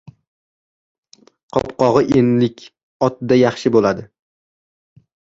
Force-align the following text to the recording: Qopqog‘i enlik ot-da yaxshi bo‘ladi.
Qopqog‘i 1.57 2.01
enlik 2.21 2.63
ot-da 3.07 3.37
yaxshi 3.41 3.73
bo‘ladi. 3.77 4.07